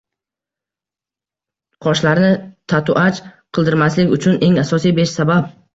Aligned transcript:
Qoshlarni 1.87 2.33
tatuaj 2.75 3.21
qildirmaslik 3.31 4.19
uchun 4.19 4.45
eng 4.51 4.63
asosiy 4.67 5.01
besh 5.03 5.17
sabab 5.19 5.59